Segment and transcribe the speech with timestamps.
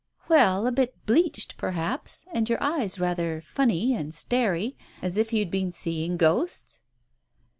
[0.27, 5.51] "Well, a bit bleached,, perhaps, and your eyes rather funny and starey, as if you'd
[5.51, 6.81] been seeing ghosts?"